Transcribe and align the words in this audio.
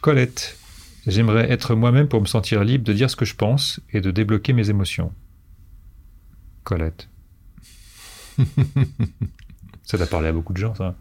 Colette, 0.00 0.58
j'aimerais 1.06 1.50
être 1.50 1.74
moi-même 1.74 2.08
pour 2.08 2.20
me 2.20 2.26
sentir 2.26 2.64
libre 2.64 2.84
de 2.84 2.92
dire 2.92 3.10
ce 3.10 3.16
que 3.16 3.24
je 3.24 3.34
pense 3.34 3.80
et 3.92 4.00
de 4.00 4.10
débloquer 4.10 4.52
mes 4.52 4.70
émotions. 4.70 5.12
Colette. 6.64 7.08
ça 9.82 9.98
t'a 9.98 10.06
parlé 10.06 10.28
à 10.28 10.32
beaucoup 10.32 10.52
de 10.54 10.58
gens, 10.58 10.74
ça. 10.74 10.96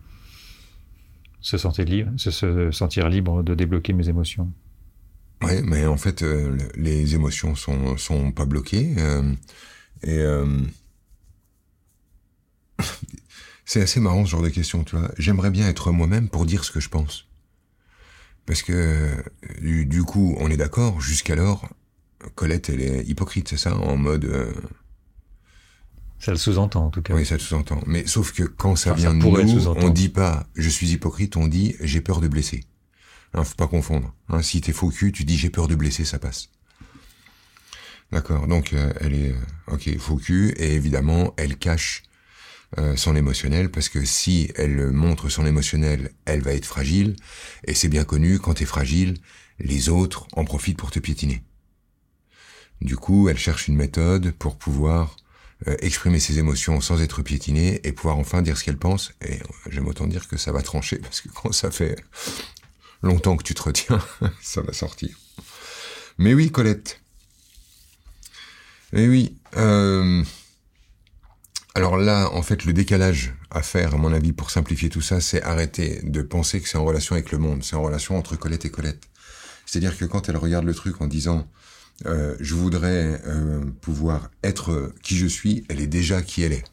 Se 1.41 1.57
sentir 1.57 1.85
libre, 1.85 2.11
se, 2.17 2.31
se 2.31 2.71
sentir 2.71 3.07
libre 3.07 3.43
de 3.43 3.55
débloquer 3.55 3.93
mes 3.93 4.09
émotions. 4.09 4.51
Oui, 5.41 5.61
mais 5.63 5.85
en 5.85 5.95
fait, 5.95 6.21
euh, 6.21 6.57
les 6.75 7.15
émotions 7.15 7.55
sont, 7.55 7.95
sont 7.95 8.33
pas 8.33 8.45
bloquées. 8.45 8.95
euh, 8.97 9.33
et 10.03 10.17
euh, 10.19 10.45
c'est 13.65 13.81
assez 13.81 14.01
marrant 14.01 14.25
ce 14.25 14.31
genre 14.31 14.41
de 14.41 14.49
question, 14.49 14.83
tu 14.83 14.97
vois. 14.97 15.09
J'aimerais 15.17 15.51
bien 15.51 15.69
être 15.69 15.93
moi-même 15.93 16.27
pour 16.27 16.45
dire 16.45 16.65
ce 16.65 16.71
que 16.71 16.81
je 16.81 16.89
pense. 16.89 17.28
Parce 18.49 18.63
que 18.63 19.11
du, 19.61 19.85
du 19.85 20.01
coup, 20.01 20.35
on 20.39 20.49
est 20.49 20.57
d'accord, 20.57 20.99
jusqu'alors, 20.99 21.69
Colette, 22.33 22.69
elle 22.69 22.81
est 22.81 23.03
hypocrite, 23.05 23.47
c'est 23.47 23.57
ça 23.57 23.75
En 23.77 23.95
mode... 23.95 24.25
euh, 24.25 24.51
Ça 26.17 26.31
le 26.31 26.37
sous-entend, 26.37 26.87
en 26.87 26.89
tout 26.89 27.03
cas. 27.03 27.13
oui, 27.13 27.27
ça 27.27 27.37
sous-entend. 27.37 27.79
Mais 27.85 28.07
sauf 28.07 28.31
que 28.33 28.41
quand 28.41 28.75
ça 28.75 28.93
Enfin, 28.93 29.01
ça 29.03 29.09
vient 29.11 29.13
de 29.19 29.23
le 29.23 29.43
nous, 29.43 29.67
on 29.67 29.89
dit 29.89 30.09
pas 30.09 30.47
«je 30.55 30.67
suis 30.67 30.89
hypocrite», 30.93 31.35
on 31.37 31.45
dit 31.47 31.75
«j'ai 31.81 32.01
peur 32.01 32.21
de 32.21 32.27
blesser». 32.27 32.63
Hein, 33.35 33.43
faut 33.43 33.53
pas 33.53 33.67
confondre. 33.67 34.15
Hein, 34.29 34.41
si 34.41 34.61
t'es 34.61 34.73
faux 34.73 34.89
cul, 34.89 35.11
tu 35.11 35.25
dis 35.25 35.37
«j'ai 35.37 35.51
peur 35.51 35.67
de 35.67 35.75
blesser», 35.75 36.03
ça 36.05 36.17
passe. 36.17 36.49
D'accord, 38.11 38.47
donc 38.47 38.73
euh, 38.73 38.91
elle 38.99 39.13
est 39.13 39.31
euh, 39.33 39.73
ok 39.73 39.95
faux 39.99 40.15
cul 40.15 40.55
et 40.57 40.73
évidemment 40.73 41.35
elle 41.37 41.55
cache 41.55 42.01
euh, 42.77 42.95
son 42.95 43.15
émotionnel 43.15 43.71
parce 43.71 43.89
que 43.89 44.05
si 44.05 44.51
elle 44.55 44.91
montre 44.91 45.29
son 45.29 45.45
émotionnel, 45.45 46.11
elle 46.25 46.41
va 46.41 46.53
être 46.53 46.65
fragile 46.65 47.15
et 47.65 47.73
c'est 47.73 47.87
bien 47.87 48.03
connu 48.03 48.39
quand 48.39 48.55
t'es 48.55 48.65
fragile, 48.65 49.17
les 49.59 49.89
autres 49.89 50.27
en 50.33 50.45
profitent 50.45 50.77
pour 50.77 50.91
te 50.91 50.99
piétiner. 50.99 51.41
Du 52.81 52.95
coup, 52.95 53.27
elle 53.27 53.37
cherche 53.37 53.67
une 53.67 53.75
méthode 53.75 54.31
pour 54.31 54.57
pouvoir 54.57 55.17
euh, 55.67 55.75
exprimer 55.79 56.19
ses 56.19 56.39
émotions 56.39 56.79
sans 56.79 57.01
être 57.01 57.21
piétinée 57.21 57.81
et 57.83 57.91
pouvoir 57.91 58.17
enfin 58.17 58.41
dire 58.41 58.57
ce 58.57 58.63
qu'elle 58.63 58.77
pense. 58.77 59.11
Et 59.21 59.33
euh, 59.33 59.45
j'aime 59.69 59.87
autant 59.87 60.07
dire 60.07 60.27
que 60.27 60.37
ça 60.37 60.51
va 60.51 60.61
trancher 60.61 60.97
parce 61.01 61.21
que 61.21 61.29
quand 61.29 61.51
ça 61.51 61.71
fait 61.71 61.97
longtemps 63.01 63.35
que 63.35 63.43
tu 63.43 63.53
te 63.55 63.63
retiens, 63.63 64.01
ça 64.41 64.61
va 64.61 64.73
sortir. 64.73 65.17
Mais 66.17 66.33
oui, 66.33 66.51
Colette. 66.51 67.01
Eh 68.93 69.07
oui. 69.07 69.37
euh, 69.57 70.23
Alors 71.75 71.97
là, 71.97 72.29
en 72.33 72.41
fait, 72.41 72.65
le 72.65 72.73
décalage 72.73 73.33
à 73.51 73.61
faire, 73.61 73.93
à 73.93 73.97
mon 73.97 74.11
avis, 74.11 74.33
pour 74.33 74.49
simplifier 74.49 74.89
tout 74.89 75.01
ça, 75.01 75.21
c'est 75.21 75.41
arrêter 75.43 76.01
de 76.03 76.21
penser 76.21 76.59
que 76.61 76.67
c'est 76.67 76.77
en 76.77 76.85
relation 76.85 77.15
avec 77.15 77.31
le 77.31 77.37
monde. 77.37 77.63
C'est 77.63 77.75
en 77.75 77.83
relation 77.83 78.17
entre 78.17 78.35
Colette 78.35 78.65
et 78.65 78.69
Colette. 78.69 79.03
C'est-à-dire 79.65 79.97
que 79.97 80.05
quand 80.05 80.29
elle 80.29 80.37
regarde 80.37 80.65
le 80.65 80.73
truc 80.73 80.99
en 81.01 81.07
disant 81.07 81.47
euh, 82.05 82.35
je 82.39 82.55
voudrais 82.55 83.21
euh, 83.27 83.61
pouvoir 83.81 84.31
être 84.43 84.93
qui 85.03 85.17
je 85.17 85.27
suis, 85.27 85.65
elle 85.69 85.79
est 85.79 85.87
déjà 85.87 86.21
qui 86.21 86.43
elle 86.43 86.53
est. 86.53 86.63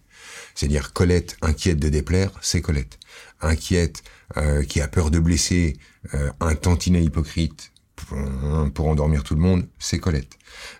C'est-à-dire 0.55 0.92
Colette 0.92 1.36
inquiète 1.42 1.78
de 1.78 1.88
déplaire, 1.88 2.31
c'est 2.41 2.62
Colette. 2.62 2.98
Inquiète, 3.42 4.03
euh, 4.36 4.62
qui 4.64 4.81
a 4.81 4.88
peur 4.88 5.10
de 5.10 5.19
blesser, 5.19 5.77
euh, 6.14 6.31
un 6.41 6.55
tantinet 6.55 7.03
hypocrite 7.03 7.72
pour, 8.74 8.88
endormir 8.88 9.22
tout 9.22 9.34
le 9.34 9.40
monde, 9.40 9.66
c'est 9.78 9.98
Colette. 9.98 10.32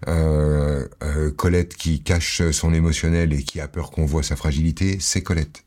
Euh, 0.09 0.87
euh, 1.03 1.31
Colette 1.31 1.77
qui 1.77 2.03
cache 2.03 2.51
son 2.51 2.73
émotionnel 2.73 3.33
et 3.33 3.43
qui 3.43 3.61
a 3.61 3.69
peur 3.69 3.91
qu'on 3.91 4.07
voit 4.07 4.23
sa 4.23 4.37
fragilité, 4.37 4.99
c'est 5.01 5.23
Colette. 5.23 5.65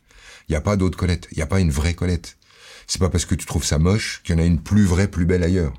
Il 0.47 0.53
n'y 0.53 0.55
a 0.55 0.61
pas 0.61 0.77
d'autre 0.77 0.97
Colette, 0.97 1.27
il 1.31 1.37
n'y 1.37 1.43
a 1.43 1.47
pas 1.47 1.59
une 1.59 1.71
vraie 1.71 1.93
Colette. 1.93 2.37
C'est 2.87 2.99
pas 2.99 3.09
parce 3.09 3.25
que 3.25 3.35
tu 3.35 3.45
trouves 3.45 3.65
ça 3.65 3.77
moche 3.77 4.21
qu'il 4.23 4.35
y 4.35 4.39
en 4.39 4.41
a 4.41 4.45
une 4.45 4.61
plus 4.61 4.85
vraie, 4.85 5.07
plus 5.07 5.25
belle 5.25 5.43
ailleurs. 5.43 5.73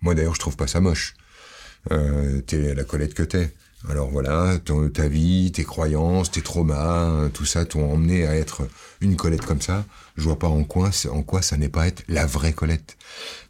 Moi 0.00 0.14
d'ailleurs, 0.14 0.34
je 0.34 0.40
trouve 0.40 0.56
pas 0.56 0.66
ça 0.66 0.80
moche. 0.80 1.14
Euh, 1.92 2.40
t'es 2.42 2.74
la 2.74 2.84
Colette 2.84 3.14
que 3.14 3.22
t'es. 3.22 3.52
Alors 3.88 4.10
voilà, 4.10 4.58
ton- 4.64 4.88
ta 4.88 5.06
vie, 5.06 5.52
tes 5.52 5.62
croyances, 5.62 6.30
tes 6.32 6.40
traumas, 6.42 7.08
euh, 7.10 7.28
tout 7.28 7.44
ça 7.44 7.64
t'ont 7.64 7.92
emmené 7.92 8.26
à 8.26 8.34
être 8.34 8.66
une 9.00 9.14
Colette 9.14 9.44
comme 9.46 9.60
ça. 9.60 9.84
Je 10.16 10.22
vois 10.24 10.38
pas 10.38 10.48
en 10.48 10.64
quoi, 10.64 10.90
ça 10.90 11.56
n'est 11.56 11.68
pas 11.68 11.86
être 11.86 12.02
la 12.08 12.26
vraie 12.26 12.52
Colette. 12.52 12.96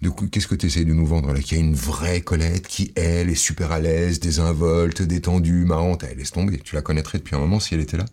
Du 0.02 0.10
coup, 0.10 0.26
qu'est-ce 0.26 0.46
que 0.48 0.54
tu 0.54 0.66
de 0.66 0.92
nous 0.92 1.06
vendre 1.06 1.32
là 1.32 1.40
Qu'il 1.40 1.56
y 1.56 1.60
a 1.60 1.64
une 1.64 1.74
vraie 1.74 2.20
Colette 2.20 2.66
qui, 2.66 2.92
elle, 2.96 3.30
est 3.30 3.34
super 3.34 3.72
à 3.72 3.78
l'aise, 3.78 4.20
désinvolte, 4.20 5.00
détendue, 5.00 5.64
marrante? 5.64 6.04
Elle 6.04 6.18
laisse 6.18 6.32
tomber. 6.32 6.58
Tu 6.58 6.74
la 6.74 6.82
connaîtrais 6.82 7.18
depuis 7.18 7.34
un 7.36 7.38
moment 7.38 7.60
si 7.60 7.74
elle 7.74 7.80
était 7.80 7.96
là. 7.96 8.04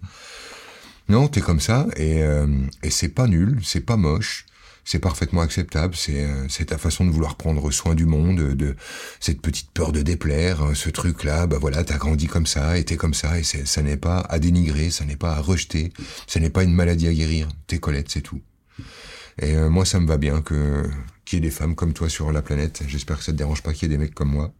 Non, 1.09 1.27
t'es 1.27 1.41
comme 1.41 1.59
ça 1.59 1.87
et, 1.97 2.23
euh, 2.23 2.47
et 2.83 2.89
c'est 2.89 3.09
pas 3.09 3.27
nul, 3.27 3.59
c'est 3.63 3.81
pas 3.81 3.97
moche, 3.97 4.45
c'est 4.85 4.99
parfaitement 4.99 5.41
acceptable. 5.41 5.95
C'est 5.95 6.23
euh, 6.23 6.47
c'est 6.49 6.65
ta 6.65 6.77
façon 6.77 7.05
de 7.05 7.11
vouloir 7.11 7.35
prendre 7.35 7.71
soin 7.71 7.95
du 7.95 8.05
monde, 8.05 8.55
de 8.55 8.75
cette 9.19 9.41
petite 9.41 9.71
peur 9.71 9.91
de 9.91 10.01
déplaire, 10.01 10.63
euh, 10.63 10.73
ce 10.73 10.89
truc-là. 10.89 11.47
Bah 11.47 11.57
voilà, 11.59 11.83
t'as 11.83 11.97
grandi 11.97 12.27
comme 12.27 12.45
ça 12.45 12.77
et 12.77 12.83
t'es 12.83 12.97
comme 12.97 13.13
ça 13.13 13.39
et 13.39 13.43
ça 13.43 13.81
n'est 13.81 13.97
pas 13.97 14.19
à 14.29 14.39
dénigrer, 14.39 14.89
ça 14.89 15.05
n'est 15.05 15.15
pas 15.15 15.33
à 15.33 15.41
rejeter, 15.41 15.91
ça 16.27 16.39
n'est 16.39 16.49
pas 16.49 16.63
une 16.63 16.73
maladie 16.73 17.07
à 17.07 17.13
guérir. 17.13 17.49
T'es 17.67 17.79
Colette, 17.79 18.09
c'est 18.09 18.21
tout. 18.21 18.41
Et 19.41 19.55
euh, 19.55 19.69
moi, 19.69 19.85
ça 19.85 19.99
me 19.99 20.07
va 20.07 20.17
bien 20.17 20.41
que 20.41 20.89
qu'il 21.25 21.37
y 21.37 21.41
ait 21.41 21.49
des 21.49 21.51
femmes 21.51 21.75
comme 21.75 21.93
toi 21.93 22.09
sur 22.09 22.31
la 22.31 22.41
planète. 22.41 22.83
J'espère 22.87 23.17
que 23.17 23.23
ça 23.23 23.31
te 23.31 23.37
dérange 23.37 23.63
pas 23.63 23.73
qu'il 23.73 23.89
y 23.89 23.93
ait 23.93 23.97
des 23.97 24.03
mecs 24.03 24.13
comme 24.13 24.31
moi. 24.31 24.53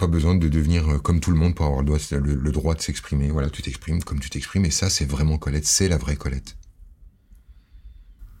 Pas 0.00 0.06
besoin 0.06 0.34
de 0.34 0.48
devenir 0.48 0.88
euh, 0.88 0.98
comme 0.98 1.20
tout 1.20 1.30
le 1.30 1.36
monde 1.36 1.54
pour 1.54 1.66
avoir 1.66 1.80
le 1.82 1.86
droit, 1.86 1.98
le- 2.12 2.34
le 2.34 2.52
droit 2.52 2.74
de 2.74 2.80
s'exprimer. 2.80 3.28
Voilà, 3.30 3.50
tu 3.50 3.60
t'exprimes 3.60 4.02
comme 4.02 4.18
tu 4.18 4.30
t'exprimes 4.30 4.64
et 4.64 4.70
ça, 4.70 4.88
c'est 4.88 5.04
vraiment 5.04 5.36
Colette, 5.36 5.66
c'est 5.66 5.88
la 5.88 5.98
vraie 5.98 6.16
Colette. 6.16 6.56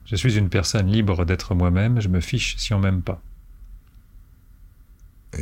Je 0.06 0.16
suis 0.16 0.36
une 0.38 0.48
personne 0.48 0.86
libre 0.90 1.24
d'être 1.26 1.54
moi-même, 1.54 2.00
je 2.00 2.08
me 2.08 2.20
fiche 2.20 2.56
si 2.56 2.72
on 2.72 2.80
m'aime 2.80 3.02
pas. 3.02 3.22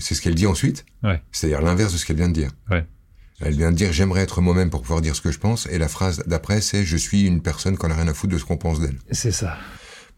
C'est 0.01 0.15
ce 0.15 0.21
qu'elle 0.21 0.35
dit 0.35 0.47
ensuite 0.47 0.85
Ouais. 1.03 1.23
C'est-à-dire 1.33 1.63
l'inverse 1.63 1.93
de 1.93 1.99
ce 1.99 2.05
qu'elle 2.05 2.17
vient 2.17 2.29
de 2.29 2.35
dire. 2.35 2.51
Ouais. 2.71 2.85
Elle 3.41 3.55
vient 3.57 3.71
de 3.71 3.77
dire 3.77 3.93
j'aimerais 3.93 4.23
être 4.23 4.41
moi-même 4.41 4.69
pour 4.71 4.83
pouvoir 4.83 5.01
dire 5.01 5.15
ce 5.15 5.21
que 5.21 5.31
je 5.31 5.39
pense 5.39 5.67
et 5.67 5.79
la 5.79 5.89
phrase 5.89 6.23
d'après 6.27 6.61
c'est 6.61 6.85
je 6.85 6.97
suis 6.97 7.23
une 7.27 7.41
personne 7.43 7.77
qu'on 7.79 7.91
a 7.91 7.95
rien 7.95 8.09
à 8.09 8.13
foutre 8.15 8.33
de 8.33 8.39
ce 8.39 8.45
qu'on 8.45 8.57
pense 8.59 8.81
d'elle. 8.81 8.99
C'est 9.13 9.31
ça. 9.33 9.57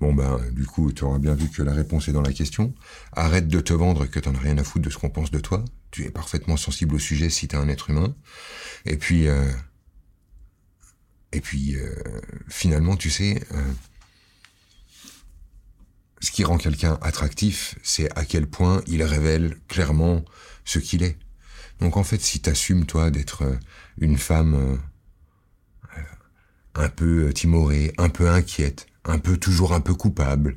Bon 0.01 0.15
ben 0.15 0.41
du 0.53 0.65
coup 0.65 0.91
tu 0.93 1.05
auras 1.05 1.19
bien 1.19 1.35
vu 1.35 1.49
que 1.51 1.63
la 1.63 1.73
réponse 1.75 2.09
est 2.09 2.13
dans 2.13 2.23
la 2.23 2.33
question. 2.33 2.73
Arrête 3.13 3.47
de 3.49 3.61
te 3.61 3.75
vendre 3.75 4.07
que 4.07 4.19
t'en 4.19 4.35
as 4.35 4.39
rien 4.39 4.57
à 4.57 4.65
foutre 4.65 4.87
de 4.87 4.91
ce 4.91 4.97
qu'on 4.97 5.11
pense 5.11 5.31
de 5.31 5.39
toi. 5.39 5.63
Tu 5.91 6.05
es 6.05 6.11
parfaitement 6.11 6.57
sensible 6.57 6.95
au 6.95 6.99
sujet 6.99 7.31
si 7.31 7.49
t'es 7.49 7.57
un 7.57 7.69
être 7.69 7.91
humain. 7.91 8.15
Et 8.87 8.97
puis 8.97 9.29
euh, 9.29 9.51
et 11.33 11.41
puis 11.41 11.77
euh, 11.77 11.95
finalement 12.49 12.97
tu 12.97 13.11
sais 13.11 13.43
euh, 13.53 13.73
ce 16.21 16.31
qui 16.31 16.45
rend 16.45 16.59
quelqu'un 16.59 16.99
attractif 17.03 17.77
c'est 17.83 18.11
à 18.19 18.25
quel 18.25 18.47
point 18.47 18.83
il 18.87 19.03
révèle 19.03 19.59
clairement 19.69 20.25
ce 20.65 20.79
qu'il 20.79 21.03
est. 21.03 21.19
Donc 21.81 21.97
en 21.97 22.05
fait, 22.05 22.21
si 22.21 22.41
t'assumes 22.41 22.87
toi 22.87 23.11
d'être 23.11 23.43
euh, 23.43 23.57
une 23.99 24.19
femme 24.19 24.55
euh, 25.97 26.01
un 26.75 26.89
peu 26.89 27.29
euh, 27.29 27.33
timorée, 27.33 27.93
un 27.99 28.11
peu 28.11 28.29
inquiète, 28.29 28.87
un 29.05 29.19
peu 29.19 29.37
toujours 29.37 29.73
un 29.73 29.81
peu 29.81 29.95
coupable, 29.95 30.55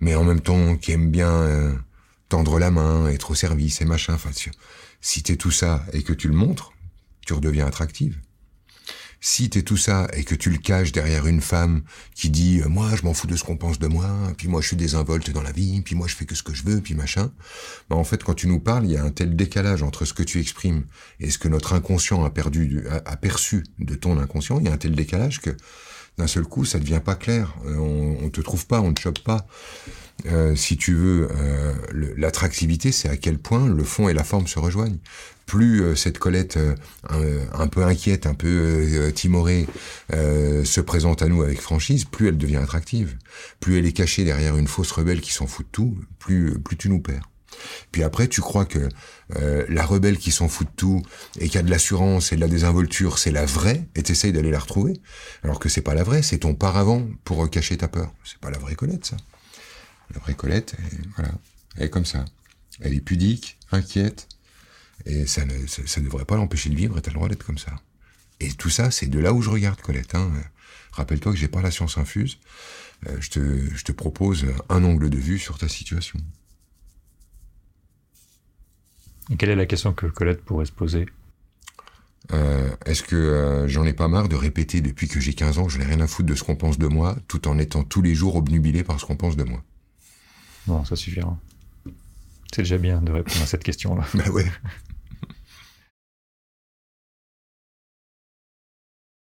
mais 0.00 0.14
en 0.14 0.24
même 0.24 0.40
temps 0.40 0.76
qui 0.76 0.92
aime 0.92 1.10
bien 1.10 1.82
tendre 2.28 2.58
la 2.58 2.70
main, 2.70 3.08
être 3.08 3.30
au 3.30 3.34
service 3.34 3.80
et 3.80 3.84
machin. 3.84 4.14
Enfin, 4.14 4.30
si, 5.00 5.22
t'es 5.22 5.36
tout 5.36 5.50
ça 5.50 5.84
et 5.92 6.02
que 6.02 6.12
tu 6.12 6.28
le 6.28 6.34
montres, 6.34 6.72
tu 7.26 7.32
redeviens 7.32 7.66
attractive. 7.66 8.18
Si 9.20 9.48
t'es 9.48 9.62
tout 9.62 9.78
ça 9.78 10.06
et 10.12 10.22
que 10.22 10.34
tu 10.34 10.50
le 10.50 10.58
caches 10.58 10.92
derrière 10.92 11.26
une 11.26 11.40
femme 11.40 11.82
qui 12.14 12.28
dit 12.28 12.60
euh, 12.60 12.68
moi 12.68 12.90
je 12.94 13.04
m'en 13.04 13.14
fous 13.14 13.26
de 13.26 13.36
ce 13.36 13.42
qu'on 13.44 13.56
pense 13.56 13.78
de 13.78 13.86
moi, 13.86 14.06
puis 14.36 14.48
moi 14.48 14.60
je 14.60 14.66
suis 14.66 14.76
désinvolte 14.76 15.30
dans 15.30 15.40
la 15.40 15.50
vie, 15.52 15.80
puis 15.80 15.94
moi 15.94 16.06
je 16.06 16.14
fais 16.14 16.26
que 16.26 16.34
ce 16.34 16.42
que 16.42 16.52
je 16.52 16.62
veux, 16.62 16.82
puis 16.82 16.94
machin. 16.94 17.32
Bah, 17.88 17.96
en 17.96 18.04
fait 18.04 18.22
quand 18.22 18.34
tu 18.34 18.46
nous 18.48 18.60
parles, 18.60 18.84
il 18.84 18.92
y 18.92 18.98
a 18.98 19.02
un 19.02 19.10
tel 19.10 19.34
décalage 19.34 19.82
entre 19.82 20.04
ce 20.04 20.12
que 20.12 20.22
tu 20.22 20.40
exprimes 20.40 20.84
et 21.20 21.30
ce 21.30 21.38
que 21.38 21.48
notre 21.48 21.72
inconscient 21.72 22.22
a 22.22 22.28
perdu, 22.28 22.68
du- 22.68 22.86
a, 22.86 23.16
perçu 23.16 23.64
de 23.78 23.94
ton 23.94 24.18
inconscient. 24.18 24.58
Il 24.60 24.66
y 24.66 24.68
a 24.68 24.72
un 24.72 24.76
tel 24.76 24.94
décalage 24.94 25.40
que 25.40 25.56
d'un 26.18 26.26
seul 26.26 26.44
coup 26.44 26.66
ça 26.66 26.78
devient 26.78 27.00
pas 27.02 27.14
clair. 27.14 27.54
Euh, 27.64 27.76
on, 27.78 28.26
on 28.26 28.28
te 28.28 28.42
trouve 28.42 28.66
pas, 28.66 28.82
on 28.82 28.90
ne 28.90 28.96
chope 28.98 29.20
pas. 29.20 29.46
Euh, 30.26 30.56
si 30.56 30.76
tu 30.76 30.94
veux, 30.94 31.28
euh, 31.30 31.74
l'attractivité, 32.16 32.92
c'est 32.92 33.08
à 33.08 33.16
quel 33.16 33.38
point 33.38 33.68
le 33.68 33.84
fond 33.84 34.08
et 34.08 34.14
la 34.14 34.24
forme 34.24 34.46
se 34.46 34.58
rejoignent. 34.58 34.98
Plus 35.46 35.82
euh, 35.82 35.94
cette 35.94 36.18
Colette 36.18 36.58
un, 37.08 37.68
peu 37.68 37.84
inquiète, 37.84 38.26
un 38.26 38.34
peu 38.34 39.12
timorée 39.14 39.66
se 40.10 40.80
présente 40.80 41.22
à 41.22 41.28
nous 41.28 41.42
avec 41.42 41.60
franchise, 41.60 42.04
plus 42.04 42.28
elle 42.28 42.38
devient 42.38 42.56
attractive. 42.56 43.16
Plus 43.60 43.78
elle 43.78 43.86
est 43.86 43.92
cachée 43.92 44.24
derrière 44.24 44.56
une 44.56 44.68
fausse 44.68 44.92
rebelle 44.92 45.20
qui 45.20 45.32
s'en 45.32 45.46
fout 45.46 45.66
de 45.66 45.70
tout, 45.70 45.96
plus, 46.18 46.58
plus 46.58 46.76
tu 46.76 46.88
nous 46.88 47.00
perds. 47.00 47.28
Puis 47.92 48.02
après, 48.02 48.26
tu 48.26 48.40
crois 48.40 48.64
que 48.64 48.88
la 49.68 49.84
rebelle 49.84 50.16
qui 50.16 50.30
s'en 50.30 50.48
fout 50.48 50.66
de 50.66 50.72
tout 50.74 51.02
et 51.38 51.48
qui 51.48 51.58
a 51.58 51.62
de 51.62 51.70
l'assurance 51.70 52.32
et 52.32 52.36
de 52.36 52.40
la 52.40 52.48
désinvolture, 52.48 53.18
c'est 53.18 53.30
la 53.30 53.44
vraie, 53.44 53.84
et 53.94 54.02
t'essayes 54.02 54.32
d'aller 54.32 54.50
la 54.50 54.58
retrouver, 54.58 54.94
alors 55.42 55.60
que 55.60 55.68
c'est 55.68 55.82
pas 55.82 55.94
la 55.94 56.04
vraie, 56.04 56.22
c'est 56.22 56.38
ton 56.38 56.54
paravent 56.54 57.06
pour 57.24 57.48
cacher 57.50 57.76
ta 57.76 57.88
peur. 57.88 58.12
C'est 58.24 58.38
pas 58.38 58.50
la 58.50 58.58
vraie 58.58 58.74
Colette, 58.74 59.04
ça. 59.04 59.16
La 60.12 60.20
vraie 60.20 60.34
Colette, 60.34 60.74
elle, 60.78 61.08
voilà, 61.16 61.32
elle 61.76 61.84
est 61.84 61.90
comme 61.90 62.04
ça. 62.04 62.24
Elle 62.80 62.94
est 62.94 63.00
pudique, 63.00 63.58
inquiète, 63.72 64.28
et 65.06 65.26
ça 65.26 65.44
ne 65.44 65.66
ça, 65.66 65.82
ça 65.86 66.00
devrait 66.00 66.24
pas 66.24 66.36
l'empêcher 66.36 66.70
de 66.70 66.76
vivre, 66.76 66.98
et 66.98 67.02
t'as 67.02 67.10
le 67.10 67.16
droit 67.16 67.28
d'être 67.28 67.44
comme 67.44 67.58
ça. 67.58 67.72
Et 68.40 68.52
tout 68.52 68.70
ça, 68.70 68.90
c'est 68.90 69.06
de 69.06 69.18
là 69.18 69.32
où 69.32 69.42
je 69.42 69.50
regarde 69.50 69.80
Colette. 69.80 70.14
Hein. 70.14 70.30
Rappelle-toi 70.92 71.32
que 71.32 71.38
j'ai 71.38 71.48
pas 71.48 71.62
la 71.62 71.70
science 71.70 71.98
infuse. 71.98 72.38
Euh, 73.08 73.16
je, 73.20 73.30
te, 73.30 73.74
je 73.74 73.84
te 73.84 73.92
propose 73.92 74.46
un 74.68 74.84
angle 74.84 75.10
de 75.10 75.18
vue 75.18 75.38
sur 75.38 75.58
ta 75.58 75.68
situation. 75.68 76.18
Et 79.30 79.36
quelle 79.36 79.50
est 79.50 79.56
la 79.56 79.66
question 79.66 79.92
que 79.92 80.06
Colette 80.06 80.42
pourrait 80.42 80.66
se 80.66 80.72
poser? 80.72 81.06
Euh, 82.32 82.74
Est-ce 82.86 83.02
que 83.02 83.16
euh, 83.16 83.68
j'en 83.68 83.84
ai 83.84 83.92
pas 83.92 84.08
marre 84.08 84.28
de 84.28 84.36
répéter 84.36 84.80
depuis 84.80 85.08
que 85.08 85.20
j'ai 85.20 85.34
15 85.34 85.58
ans 85.58 85.66
que 85.66 85.72
je 85.72 85.78
n'ai 85.78 85.84
rien 85.84 86.00
à 86.00 86.06
foutre 86.06 86.28
de 86.28 86.34
ce 86.34 86.42
qu'on 86.42 86.56
pense 86.56 86.78
de 86.78 86.86
moi, 86.86 87.16
tout 87.28 87.48
en 87.48 87.58
étant 87.58 87.84
tous 87.84 88.02
les 88.02 88.14
jours 88.14 88.36
obnubilé 88.36 88.84
par 88.84 89.00
ce 89.00 89.06
qu'on 89.06 89.16
pense 89.16 89.36
de 89.36 89.44
moi? 89.44 89.62
Bon, 90.66 90.84
ça 90.84 90.96
suffira. 90.96 91.36
C'est 92.52 92.62
déjà 92.62 92.78
bien 92.78 93.02
de 93.02 93.12
répondre 93.12 93.42
à 93.42 93.46
cette 93.46 93.64
question-là. 93.64 94.04
Bah 94.14 94.30
ouais. 94.30 94.50